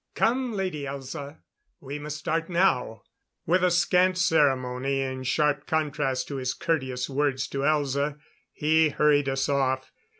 Come, 0.15 0.53
Lady 0.53 0.85
Elza. 0.85 1.37
We 1.79 1.99
must 1.99 2.17
start 2.17 2.49
now." 2.49 3.03
With 3.45 3.63
a 3.63 3.69
scant 3.69 4.17
ceremony 4.17 4.99
in 4.99 5.21
sharp 5.21 5.67
contrast 5.67 6.27
to 6.29 6.37
his 6.37 6.55
courteous 6.55 7.07
words 7.07 7.47
to 7.49 7.59
Elza, 7.59 8.17
he 8.51 8.89
hurried 8.89 9.29
us 9.29 9.47
off. 9.47 9.91